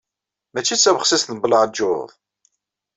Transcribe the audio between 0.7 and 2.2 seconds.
d tabexsist n Belɛejjuḍ!